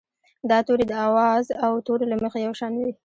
دا 0.49 0.57
توري 0.67 0.85
د 0.87 0.93
آواز 1.07 1.45
او 1.65 1.71
تورو 1.85 2.05
له 2.11 2.15
مخې 2.23 2.39
یو 2.45 2.53
شان 2.59 2.73
وي. 2.79 2.91